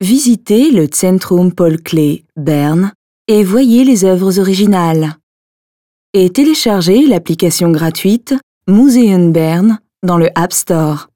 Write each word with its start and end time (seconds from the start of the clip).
Visitez 0.00 0.70
le 0.70 0.86
Zentrum 0.86 1.52
Paul 1.52 1.82
Klee, 1.82 2.24
Berne, 2.36 2.92
et 3.26 3.42
voyez 3.42 3.82
les 3.82 4.04
œuvres 4.04 4.38
originales. 4.38 5.16
Et 6.14 6.30
téléchargez 6.30 7.04
l'application 7.08 7.72
gratuite 7.72 8.32
Museum 8.68 9.32
Bern 9.32 9.80
dans 10.04 10.16
le 10.16 10.30
App 10.36 10.52
Store. 10.52 11.08